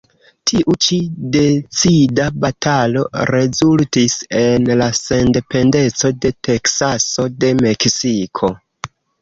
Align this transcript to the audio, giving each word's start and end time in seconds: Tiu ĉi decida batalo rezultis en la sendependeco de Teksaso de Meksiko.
Tiu 0.49 0.75
ĉi 0.85 0.95
decida 1.35 2.25
batalo 2.45 3.03
rezultis 3.31 4.15
en 4.41 4.73
la 4.81 4.89
sendependeco 5.03 6.13
de 6.25 6.33
Teksaso 6.49 7.29
de 7.45 7.53
Meksiko. 7.65 8.55